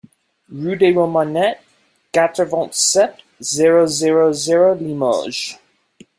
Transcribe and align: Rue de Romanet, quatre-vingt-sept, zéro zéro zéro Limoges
Rue 0.51 0.77
de 0.77 0.91
Romanet, 0.95 1.59
quatre-vingt-sept, 2.11 3.17
zéro 3.39 3.85
zéro 3.85 4.33
zéro 4.33 4.73
Limoges 4.73 5.59